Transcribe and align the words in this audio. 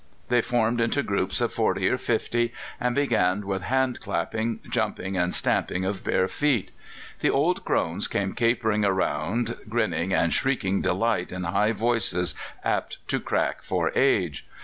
They 0.29 0.41
formed 0.41 0.81
into 0.81 1.03
groups 1.03 1.41
of 1.41 1.53
forty 1.53 1.87
or 1.87 1.97
fifty, 1.99 2.53
and 2.79 2.95
began 2.95 3.45
with 3.45 3.61
hand 3.61 3.99
clapping, 4.01 4.59
jumping, 4.67 5.15
and 5.15 5.35
stamping 5.35 5.85
of 5.85 6.03
bare 6.03 6.27
feet. 6.27 6.71
The 7.19 7.29
old 7.29 7.63
crones 7.63 8.07
came 8.07 8.33
capering 8.33 8.81
round, 8.81 9.55
grinning 9.69 10.11
and 10.11 10.33
shrieking 10.33 10.81
delight 10.81 11.31
in 11.31 11.43
high 11.43 11.73
voices 11.73 12.33
apt 12.63 12.97
to 13.09 13.19
crack 13.19 13.61
for 13.61 13.91
age. 13.95 14.47